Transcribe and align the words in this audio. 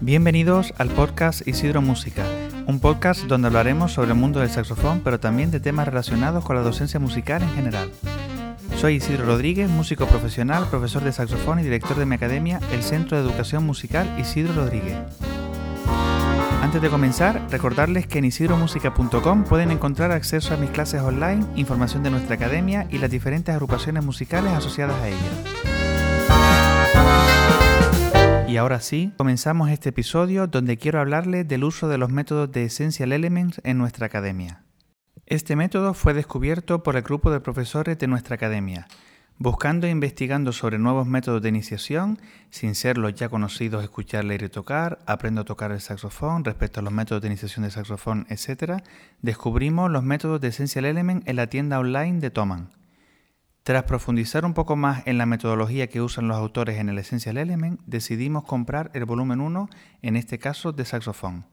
Bienvenidos 0.00 0.74
al 0.78 0.88
podcast 0.90 1.46
Isidro 1.48 1.80
Música, 1.80 2.24
un 2.66 2.80
podcast 2.80 3.22
donde 3.22 3.48
hablaremos 3.48 3.92
sobre 3.92 4.10
el 4.10 4.18
mundo 4.18 4.40
del 4.40 4.50
saxofón, 4.50 5.00
pero 5.02 5.18
también 5.18 5.50
de 5.50 5.60
temas 5.60 5.88
relacionados 5.88 6.44
con 6.44 6.56
la 6.56 6.62
docencia 6.62 7.00
musical 7.00 7.42
en 7.42 7.54
general. 7.54 7.90
Soy 8.76 8.96
Isidro 8.96 9.24
Rodríguez, 9.24 9.70
músico 9.70 10.06
profesional, 10.06 10.66
profesor 10.68 11.02
de 11.02 11.12
saxofón 11.12 11.60
y 11.60 11.62
director 11.62 11.96
de 11.96 12.04
mi 12.04 12.14
academia, 12.14 12.60
el 12.72 12.82
Centro 12.82 13.16
de 13.16 13.24
Educación 13.24 13.64
Musical 13.64 14.06
Isidro 14.20 14.54
Rodríguez. 14.54 14.98
Antes 16.62 16.82
de 16.82 16.90
comenzar, 16.90 17.40
recordarles 17.50 18.06
que 18.06 18.18
en 18.18 18.26
isidromusica.com 18.26 19.44
pueden 19.44 19.70
encontrar 19.70 20.10
acceso 20.10 20.52
a 20.52 20.56
mis 20.56 20.70
clases 20.70 21.00
online, 21.00 21.44
información 21.56 22.02
de 22.02 22.10
nuestra 22.10 22.34
academia 22.34 22.86
y 22.90 22.98
las 22.98 23.10
diferentes 23.10 23.54
agrupaciones 23.54 24.04
musicales 24.04 24.52
asociadas 24.52 25.00
a 25.00 25.08
ella. 25.08 25.75
Y 28.48 28.58
ahora 28.58 28.78
sí, 28.78 29.12
comenzamos 29.16 29.70
este 29.70 29.88
episodio 29.88 30.46
donde 30.46 30.76
quiero 30.76 31.00
hablarles 31.00 31.48
del 31.48 31.64
uso 31.64 31.88
de 31.88 31.98
los 31.98 32.10
métodos 32.10 32.52
de 32.52 32.64
Essential 32.64 33.12
Elements 33.12 33.60
en 33.64 33.76
nuestra 33.76 34.06
academia. 34.06 34.62
Este 35.26 35.56
método 35.56 35.94
fue 35.94 36.14
descubierto 36.14 36.84
por 36.84 36.94
el 36.94 37.02
grupo 37.02 37.32
de 37.32 37.40
profesores 37.40 37.98
de 37.98 38.06
nuestra 38.06 38.36
academia, 38.36 38.86
buscando 39.36 39.88
e 39.88 39.90
investigando 39.90 40.52
sobre 40.52 40.78
nuevos 40.78 41.08
métodos 41.08 41.42
de 41.42 41.48
iniciación, 41.48 42.20
sin 42.50 42.76
ser 42.76 42.98
los 42.98 43.14
ya 43.14 43.28
conocidos 43.28 43.82
escuchar, 43.82 44.24
leer 44.24 44.44
y 44.44 44.48
tocar, 44.48 45.00
aprendo 45.06 45.40
a 45.40 45.44
tocar 45.44 45.72
el 45.72 45.80
saxofón, 45.80 46.44
respecto 46.44 46.78
a 46.78 46.84
los 46.84 46.92
métodos 46.92 47.22
de 47.22 47.28
iniciación 47.28 47.64
de 47.64 47.72
saxofón, 47.72 48.26
etc., 48.30 48.80
descubrimos 49.22 49.90
los 49.90 50.04
métodos 50.04 50.40
de 50.40 50.48
Essential 50.48 50.84
Element 50.84 51.28
en 51.28 51.34
la 51.34 51.48
tienda 51.48 51.80
online 51.80 52.20
de 52.20 52.30
Toman. 52.30 52.75
Tras 53.66 53.82
profundizar 53.82 54.44
un 54.44 54.54
poco 54.54 54.76
más 54.76 55.04
en 55.08 55.18
la 55.18 55.26
metodología 55.26 55.88
que 55.88 56.00
usan 56.00 56.28
los 56.28 56.36
autores 56.36 56.78
en 56.78 56.88
el 56.88 56.98
Essential 56.98 57.36
Element, 57.36 57.80
decidimos 57.84 58.44
comprar 58.44 58.92
el 58.94 59.04
volumen 59.06 59.40
1, 59.40 59.68
en 60.02 60.14
este 60.14 60.38
caso 60.38 60.70
de 60.70 60.84
saxofón. 60.84 61.46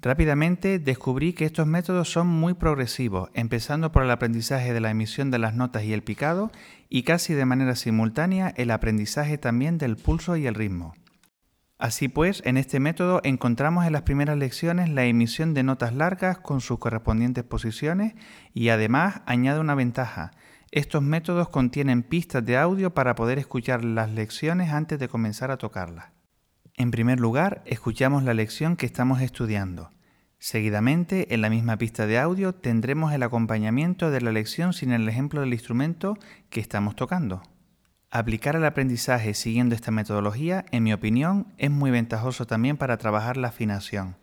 Rápidamente 0.00 0.78
descubrí 0.78 1.32
que 1.32 1.44
estos 1.44 1.66
métodos 1.66 2.12
son 2.12 2.28
muy 2.28 2.54
progresivos, 2.54 3.30
empezando 3.34 3.90
por 3.90 4.04
el 4.04 4.12
aprendizaje 4.12 4.72
de 4.72 4.78
la 4.78 4.92
emisión 4.92 5.32
de 5.32 5.40
las 5.40 5.52
notas 5.52 5.82
y 5.82 5.92
el 5.92 6.04
picado, 6.04 6.52
y 6.88 7.02
casi 7.02 7.34
de 7.34 7.44
manera 7.44 7.74
simultánea 7.74 8.54
el 8.56 8.70
aprendizaje 8.70 9.36
también 9.36 9.78
del 9.78 9.96
pulso 9.96 10.36
y 10.36 10.46
el 10.46 10.54
ritmo. 10.54 10.94
Así 11.76 12.06
pues, 12.06 12.40
en 12.46 12.56
este 12.56 12.78
método 12.78 13.20
encontramos 13.24 13.84
en 13.84 13.94
las 13.94 14.02
primeras 14.02 14.38
lecciones 14.38 14.90
la 14.90 15.04
emisión 15.06 15.54
de 15.54 15.64
notas 15.64 15.92
largas 15.92 16.38
con 16.38 16.60
sus 16.60 16.78
correspondientes 16.78 17.42
posiciones 17.42 18.14
y 18.54 18.68
además 18.68 19.22
añade 19.26 19.58
una 19.58 19.74
ventaja, 19.74 20.30
estos 20.70 21.02
métodos 21.02 21.48
contienen 21.48 22.02
pistas 22.02 22.44
de 22.44 22.56
audio 22.56 22.92
para 22.92 23.14
poder 23.14 23.38
escuchar 23.38 23.84
las 23.84 24.10
lecciones 24.10 24.72
antes 24.72 24.98
de 24.98 25.08
comenzar 25.08 25.50
a 25.50 25.58
tocarlas. 25.58 26.06
En 26.74 26.90
primer 26.90 27.20
lugar, 27.20 27.62
escuchamos 27.64 28.22
la 28.24 28.34
lección 28.34 28.76
que 28.76 28.86
estamos 28.86 29.22
estudiando. 29.22 29.90
Seguidamente, 30.38 31.32
en 31.34 31.40
la 31.40 31.48
misma 31.48 31.78
pista 31.78 32.06
de 32.06 32.18
audio 32.18 32.54
tendremos 32.54 33.12
el 33.12 33.22
acompañamiento 33.22 34.10
de 34.10 34.20
la 34.20 34.32
lección 34.32 34.72
sin 34.74 34.92
el 34.92 35.08
ejemplo 35.08 35.40
del 35.40 35.54
instrumento 35.54 36.18
que 36.50 36.60
estamos 36.60 36.94
tocando. 36.94 37.42
Aplicar 38.10 38.56
el 38.56 38.64
aprendizaje 38.64 39.34
siguiendo 39.34 39.74
esta 39.74 39.90
metodología, 39.90 40.66
en 40.70 40.82
mi 40.82 40.92
opinión, 40.92 41.54
es 41.56 41.70
muy 41.70 41.90
ventajoso 41.90 42.46
también 42.46 42.76
para 42.76 42.98
trabajar 42.98 43.36
la 43.36 43.48
afinación. 43.48 44.16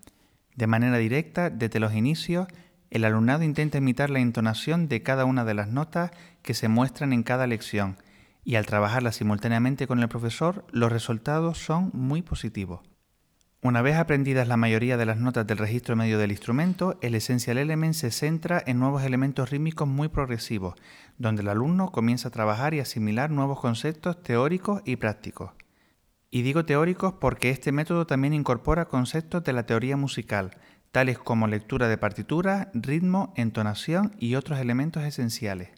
De 0.55 0.67
manera 0.67 0.97
directa, 0.97 1.49
desde 1.49 1.79
los 1.79 1.93
inicios, 1.93 2.47
el 2.93 3.05
alumnado 3.05 3.41
intenta 3.41 3.79
imitar 3.79 4.11
la 4.11 4.19
entonación 4.19 4.87
de 4.87 5.01
cada 5.01 5.25
una 5.25 5.45
de 5.45 5.55
las 5.55 5.67
notas 5.67 6.11
que 6.43 6.53
se 6.53 6.67
muestran 6.67 7.11
en 7.11 7.23
cada 7.23 7.47
lección 7.47 7.97
y 8.43 8.53
al 8.53 8.67
trabajarla 8.67 9.11
simultáneamente 9.11 9.87
con 9.87 9.99
el 9.99 10.07
profesor 10.07 10.63
los 10.71 10.91
resultados 10.91 11.57
son 11.57 11.89
muy 11.93 12.21
positivos. 12.21 12.81
Una 13.63 13.81
vez 13.81 13.95
aprendidas 13.95 14.47
la 14.47 14.57
mayoría 14.57 14.95
de 14.95 15.07
las 15.07 15.17
notas 15.17 15.47
del 15.47 15.57
registro 15.57 15.95
medio 15.95 16.19
del 16.19 16.29
instrumento, 16.29 16.99
el 17.01 17.15
Essential 17.15 17.57
Element 17.57 17.95
se 17.95 18.11
centra 18.11 18.61
en 18.63 18.77
nuevos 18.77 19.01
elementos 19.01 19.49
rítmicos 19.49 19.87
muy 19.87 20.09
progresivos, 20.09 20.75
donde 21.17 21.41
el 21.41 21.49
alumno 21.49 21.91
comienza 21.91 22.27
a 22.27 22.31
trabajar 22.31 22.75
y 22.75 22.79
asimilar 22.79 23.31
nuevos 23.31 23.59
conceptos 23.59 24.21
teóricos 24.21 24.83
y 24.85 24.97
prácticos. 24.97 25.49
Y 26.29 26.43
digo 26.43 26.65
teóricos 26.65 27.13
porque 27.13 27.49
este 27.49 27.71
método 27.71 28.05
también 28.05 28.33
incorpora 28.33 28.85
conceptos 28.85 29.43
de 29.43 29.53
la 29.53 29.65
teoría 29.65 29.97
musical, 29.97 30.51
tales 30.93 31.17
como 31.17 31.47
lectura 31.47 31.87
de 31.87 31.97
partitura, 31.97 32.69
ritmo, 32.75 33.33
entonación 33.35 34.15
y 34.19 34.35
otros 34.35 34.59
elementos 34.59 35.03
esenciales. 35.03 35.71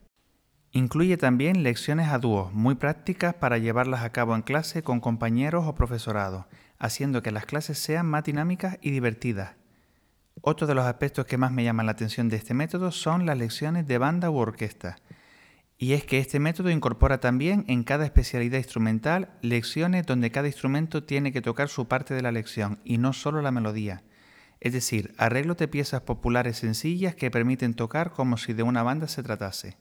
Incluye 0.73 1.15
también 1.15 1.63
lecciones 1.63 2.09
a 2.09 2.19
dúo, 2.19 2.51
muy 2.53 2.75
prácticas 2.75 3.33
para 3.33 3.57
llevarlas 3.57 4.03
a 4.03 4.11
cabo 4.11 4.35
en 4.35 4.41
clase 4.41 4.83
con 4.83 4.99
compañeros 4.99 5.67
o 5.67 5.73
profesorado, 5.73 6.47
haciendo 6.79 7.23
que 7.23 7.31
las 7.31 7.45
clases 7.45 7.79
sean 7.79 8.07
más 8.07 8.25
dinámicas 8.25 8.77
y 8.81 8.91
divertidas. 8.91 9.55
Otro 10.41 10.67
de 10.67 10.75
los 10.75 10.83
aspectos 10.83 11.25
que 11.25 11.37
más 11.37 11.53
me 11.53 11.63
llaman 11.63 11.85
la 11.85 11.93
atención 11.93 12.27
de 12.27 12.35
este 12.35 12.53
método 12.53 12.91
son 12.91 13.25
las 13.25 13.37
lecciones 13.37 13.87
de 13.87 13.97
banda 13.97 14.29
u 14.29 14.35
orquesta. 14.35 14.97
Y 15.77 15.93
es 15.93 16.03
que 16.03 16.19
este 16.19 16.41
método 16.41 16.71
incorpora 16.71 17.21
también 17.21 17.63
en 17.69 17.85
cada 17.85 18.03
especialidad 18.03 18.57
instrumental 18.57 19.29
lecciones 19.41 20.05
donde 20.05 20.31
cada 20.31 20.47
instrumento 20.47 21.05
tiene 21.05 21.31
que 21.31 21.41
tocar 21.41 21.69
su 21.69 21.87
parte 21.87 22.13
de 22.13 22.21
la 22.21 22.33
lección 22.33 22.81
y 22.83 22.97
no 22.97 23.13
solo 23.13 23.41
la 23.41 23.51
melodía 23.51 24.03
es 24.61 24.73
decir, 24.73 25.13
arreglos 25.17 25.57
de 25.57 25.67
piezas 25.67 26.01
populares 26.01 26.57
sencillas 26.57 27.15
que 27.15 27.31
permiten 27.31 27.73
tocar 27.73 28.11
como 28.11 28.37
si 28.37 28.53
de 28.53 28.63
una 28.63 28.83
banda 28.83 29.07
se 29.07 29.23
tratase. 29.23 29.77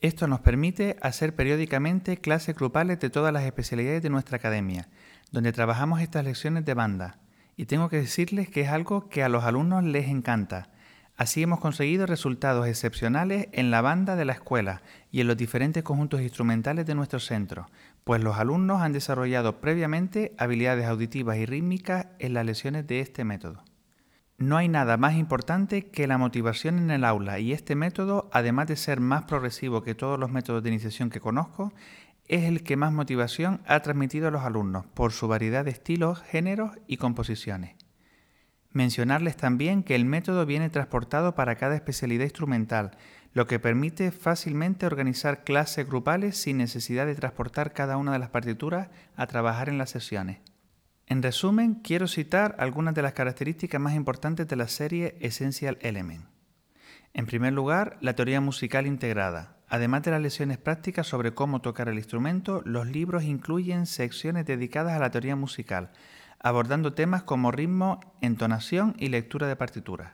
Esto 0.00 0.28
nos 0.28 0.40
permite 0.40 0.96
hacer 1.02 1.34
periódicamente 1.34 2.18
clases 2.18 2.54
grupales 2.54 3.00
de 3.00 3.10
todas 3.10 3.32
las 3.32 3.44
especialidades 3.44 4.02
de 4.02 4.10
nuestra 4.10 4.36
academia, 4.36 4.88
donde 5.32 5.52
trabajamos 5.52 6.00
estas 6.00 6.24
lecciones 6.24 6.64
de 6.64 6.74
banda, 6.74 7.18
y 7.56 7.66
tengo 7.66 7.88
que 7.88 7.96
decirles 7.96 8.48
que 8.48 8.60
es 8.60 8.68
algo 8.68 9.08
que 9.08 9.24
a 9.24 9.28
los 9.28 9.42
alumnos 9.42 9.82
les 9.82 10.06
encanta. 10.06 10.70
Así 11.16 11.42
hemos 11.42 11.58
conseguido 11.58 12.06
resultados 12.06 12.68
excepcionales 12.68 13.48
en 13.50 13.72
la 13.72 13.80
banda 13.80 14.14
de 14.14 14.24
la 14.24 14.34
escuela 14.34 14.82
y 15.10 15.20
en 15.20 15.26
los 15.26 15.36
diferentes 15.36 15.82
conjuntos 15.82 16.20
instrumentales 16.20 16.86
de 16.86 16.94
nuestro 16.94 17.18
centro, 17.18 17.68
pues 18.04 18.22
los 18.22 18.38
alumnos 18.38 18.80
han 18.80 18.92
desarrollado 18.92 19.60
previamente 19.60 20.32
habilidades 20.38 20.86
auditivas 20.86 21.38
y 21.38 21.44
rítmicas 21.44 22.06
en 22.20 22.34
las 22.34 22.46
lecciones 22.46 22.86
de 22.86 23.00
este 23.00 23.24
método. 23.24 23.64
No 24.38 24.56
hay 24.56 24.68
nada 24.68 24.96
más 24.96 25.16
importante 25.16 25.90
que 25.90 26.06
la 26.06 26.16
motivación 26.16 26.78
en 26.78 26.92
el 26.92 27.04
aula 27.04 27.40
y 27.40 27.52
este 27.52 27.74
método, 27.74 28.30
además 28.32 28.68
de 28.68 28.76
ser 28.76 29.00
más 29.00 29.24
progresivo 29.24 29.82
que 29.82 29.96
todos 29.96 30.16
los 30.16 30.30
métodos 30.30 30.62
de 30.62 30.68
iniciación 30.68 31.10
que 31.10 31.18
conozco, 31.18 31.72
es 32.28 32.44
el 32.44 32.62
que 32.62 32.76
más 32.76 32.92
motivación 32.92 33.60
ha 33.66 33.80
transmitido 33.80 34.28
a 34.28 34.30
los 34.30 34.42
alumnos 34.42 34.86
por 34.86 35.10
su 35.10 35.26
variedad 35.26 35.64
de 35.64 35.72
estilos, 35.72 36.22
géneros 36.22 36.70
y 36.86 36.98
composiciones. 36.98 37.74
Mencionarles 38.70 39.36
también 39.36 39.82
que 39.82 39.96
el 39.96 40.04
método 40.04 40.46
viene 40.46 40.70
transportado 40.70 41.34
para 41.34 41.56
cada 41.56 41.74
especialidad 41.74 42.22
instrumental, 42.22 42.92
lo 43.32 43.48
que 43.48 43.58
permite 43.58 44.12
fácilmente 44.12 44.86
organizar 44.86 45.42
clases 45.42 45.88
grupales 45.88 46.36
sin 46.36 46.58
necesidad 46.58 47.06
de 47.06 47.16
transportar 47.16 47.72
cada 47.72 47.96
una 47.96 48.12
de 48.12 48.20
las 48.20 48.30
partituras 48.30 48.88
a 49.16 49.26
trabajar 49.26 49.68
en 49.68 49.78
las 49.78 49.90
sesiones. 49.90 50.38
En 51.10 51.22
resumen, 51.22 51.76
quiero 51.76 52.06
citar 52.06 52.54
algunas 52.58 52.94
de 52.94 53.00
las 53.00 53.14
características 53.14 53.80
más 53.80 53.94
importantes 53.94 54.46
de 54.46 54.56
la 54.56 54.68
serie 54.68 55.16
Essential 55.20 55.78
Element. 55.80 56.26
En 57.14 57.24
primer 57.24 57.54
lugar, 57.54 57.96
la 58.02 58.14
teoría 58.14 58.42
musical 58.42 58.86
integrada. 58.86 59.56
Además 59.68 60.02
de 60.02 60.10
las 60.10 60.20
lecciones 60.20 60.58
prácticas 60.58 61.06
sobre 61.06 61.32
cómo 61.32 61.62
tocar 61.62 61.88
el 61.88 61.96
instrumento, 61.96 62.60
los 62.66 62.86
libros 62.86 63.24
incluyen 63.24 63.86
secciones 63.86 64.44
dedicadas 64.44 64.92
a 64.92 64.98
la 64.98 65.10
teoría 65.10 65.34
musical, 65.34 65.92
abordando 66.40 66.92
temas 66.92 67.22
como 67.22 67.52
ritmo, 67.52 68.00
entonación 68.20 68.94
y 68.98 69.08
lectura 69.08 69.46
de 69.46 69.56
partituras. 69.56 70.12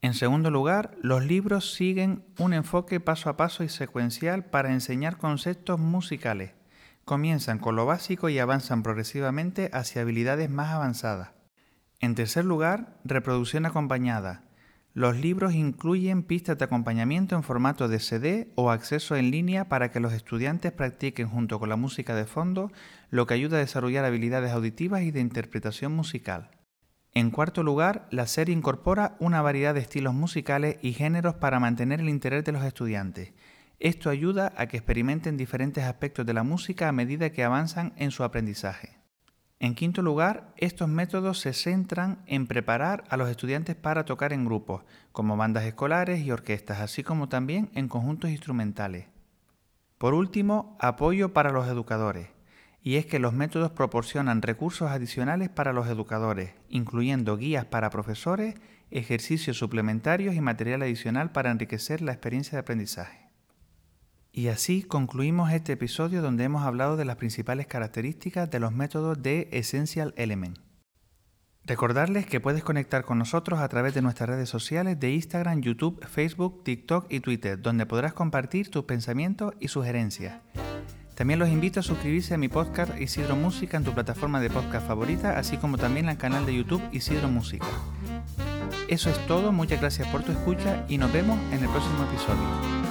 En 0.00 0.14
segundo 0.14 0.52
lugar, 0.52 0.96
los 1.02 1.24
libros 1.24 1.74
siguen 1.74 2.24
un 2.38 2.52
enfoque 2.52 3.00
paso 3.00 3.30
a 3.30 3.36
paso 3.36 3.64
y 3.64 3.68
secuencial 3.68 4.44
para 4.44 4.72
enseñar 4.72 5.16
conceptos 5.16 5.80
musicales, 5.80 6.52
comienzan 7.06 7.60
con 7.60 7.76
lo 7.76 7.86
básico 7.86 8.28
y 8.28 8.40
avanzan 8.40 8.82
progresivamente 8.82 9.70
hacia 9.72 10.02
habilidades 10.02 10.50
más 10.50 10.72
avanzadas. 10.72 11.30
En 12.00 12.16
tercer 12.16 12.44
lugar, 12.44 12.98
reproducción 13.04 13.64
acompañada. 13.64 14.42
Los 14.92 15.16
libros 15.16 15.54
incluyen 15.54 16.24
pistas 16.24 16.58
de 16.58 16.64
acompañamiento 16.64 17.36
en 17.36 17.44
formato 17.44 17.86
de 17.86 18.00
CD 18.00 18.52
o 18.56 18.72
acceso 18.72 19.14
en 19.14 19.30
línea 19.30 19.68
para 19.68 19.92
que 19.92 20.00
los 20.00 20.12
estudiantes 20.12 20.72
practiquen 20.72 21.28
junto 21.28 21.60
con 21.60 21.68
la 21.68 21.76
música 21.76 22.16
de 22.16 22.26
fondo, 22.26 22.72
lo 23.10 23.26
que 23.26 23.34
ayuda 23.34 23.58
a 23.58 23.60
desarrollar 23.60 24.04
habilidades 24.04 24.50
auditivas 24.50 25.02
y 25.02 25.12
de 25.12 25.20
interpretación 25.20 25.94
musical. 25.94 26.50
En 27.14 27.30
cuarto 27.30 27.62
lugar, 27.62 28.08
la 28.10 28.26
serie 28.26 28.54
incorpora 28.54 29.16
una 29.20 29.42
variedad 29.42 29.74
de 29.74 29.80
estilos 29.80 30.12
musicales 30.12 30.78
y 30.82 30.92
géneros 30.92 31.36
para 31.36 31.60
mantener 31.60 32.00
el 32.00 32.08
interés 32.08 32.44
de 32.44 32.52
los 32.52 32.64
estudiantes 32.64 33.32
esto 33.78 34.10
ayuda 34.10 34.52
a 34.56 34.66
que 34.66 34.78
experimenten 34.78 35.36
diferentes 35.36 35.84
aspectos 35.84 36.24
de 36.24 36.34
la 36.34 36.42
música 36.42 36.88
a 36.88 36.92
medida 36.92 37.30
que 37.30 37.44
avanzan 37.44 37.92
en 37.96 38.10
su 38.10 38.24
aprendizaje. 38.24 38.96
En 39.58 39.74
quinto 39.74 40.02
lugar, 40.02 40.52
estos 40.56 40.88
métodos 40.88 41.40
se 41.40 41.54
centran 41.54 42.22
en 42.26 42.46
preparar 42.46 43.04
a 43.08 43.16
los 43.16 43.30
estudiantes 43.30 43.74
para 43.74 44.04
tocar 44.04 44.34
en 44.34 44.44
grupos, 44.44 44.82
como 45.12 45.36
bandas 45.36 45.64
escolares 45.64 46.20
y 46.20 46.30
orquestas, 46.30 46.80
así 46.80 47.02
como 47.02 47.28
también 47.28 47.70
en 47.74 47.88
conjuntos 47.88 48.30
instrumentales. 48.30 49.06
Por 49.96 50.12
último, 50.12 50.76
apoyo 50.78 51.32
para 51.32 51.52
los 51.52 51.66
educadores. 51.68 52.28
y 52.82 52.98
es 52.98 53.06
que 53.06 53.18
los 53.18 53.32
métodos 53.32 53.72
proporcionan 53.72 54.42
recursos 54.42 54.88
adicionales 54.88 55.48
para 55.48 55.72
los 55.72 55.88
educadores, 55.88 56.54
incluyendo 56.68 57.36
guías 57.36 57.64
para 57.64 57.90
profesores, 57.90 58.54
ejercicios 58.92 59.58
suplementarios 59.58 60.36
y 60.36 60.40
material 60.40 60.82
adicional 60.82 61.32
para 61.32 61.50
enriquecer 61.50 62.00
la 62.00 62.12
experiencia 62.12 62.52
de 62.52 62.60
aprendizaje. 62.60 63.25
Y 64.36 64.48
así 64.48 64.82
concluimos 64.82 65.50
este 65.50 65.72
episodio 65.72 66.20
donde 66.20 66.44
hemos 66.44 66.62
hablado 66.62 66.98
de 66.98 67.06
las 67.06 67.16
principales 67.16 67.66
características 67.66 68.50
de 68.50 68.60
los 68.60 68.70
métodos 68.70 69.22
de 69.22 69.48
Essential 69.50 70.12
Element. 70.18 70.58
Recordarles 71.64 72.26
que 72.26 72.38
puedes 72.38 72.62
conectar 72.62 73.06
con 73.06 73.16
nosotros 73.16 73.60
a 73.60 73.68
través 73.68 73.94
de 73.94 74.02
nuestras 74.02 74.28
redes 74.28 74.50
sociales 74.50 75.00
de 75.00 75.10
Instagram, 75.10 75.62
YouTube, 75.62 76.04
Facebook, 76.06 76.64
TikTok 76.64 77.06
y 77.08 77.20
Twitter, 77.20 77.62
donde 77.62 77.86
podrás 77.86 78.12
compartir 78.12 78.70
tus 78.70 78.84
pensamientos 78.84 79.54
y 79.58 79.68
sugerencias. 79.68 80.34
También 81.14 81.38
los 81.38 81.48
invito 81.48 81.80
a 81.80 81.82
suscribirse 81.82 82.34
a 82.34 82.38
mi 82.38 82.48
podcast 82.48 83.00
Isidro 83.00 83.36
Música 83.36 83.78
en 83.78 83.84
tu 83.84 83.94
plataforma 83.94 84.38
de 84.38 84.50
podcast 84.50 84.86
favorita, 84.86 85.38
así 85.38 85.56
como 85.56 85.78
también 85.78 86.10
al 86.10 86.18
canal 86.18 86.44
de 86.44 86.54
YouTube 86.54 86.82
Isidro 86.92 87.28
Música. 87.28 87.68
Eso 88.88 89.08
es 89.08 89.26
todo, 89.26 89.50
muchas 89.50 89.80
gracias 89.80 90.06
por 90.08 90.22
tu 90.22 90.32
escucha 90.32 90.84
y 90.88 90.98
nos 90.98 91.10
vemos 91.10 91.40
en 91.52 91.64
el 91.64 91.70
próximo 91.70 92.04
episodio. 92.04 92.85